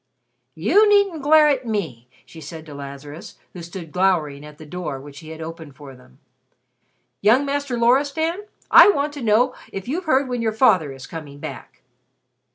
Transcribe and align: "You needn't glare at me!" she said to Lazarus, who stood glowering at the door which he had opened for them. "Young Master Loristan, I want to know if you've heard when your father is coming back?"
"You 0.55 0.89
needn't 0.89 1.21
glare 1.21 1.47
at 1.47 1.67
me!" 1.67 2.09
she 2.25 2.41
said 2.41 2.65
to 2.65 2.73
Lazarus, 2.73 3.37
who 3.53 3.61
stood 3.61 3.91
glowering 3.91 4.43
at 4.43 4.57
the 4.57 4.65
door 4.65 4.99
which 4.99 5.19
he 5.19 5.29
had 5.29 5.41
opened 5.41 5.75
for 5.75 5.93
them. 5.95 6.17
"Young 7.21 7.45
Master 7.45 7.77
Loristan, 7.77 8.45
I 8.71 8.89
want 8.89 9.13
to 9.13 9.21
know 9.21 9.53
if 9.71 9.87
you've 9.87 10.05
heard 10.05 10.27
when 10.27 10.41
your 10.41 10.53
father 10.53 10.91
is 10.91 11.05
coming 11.05 11.37
back?" 11.37 11.83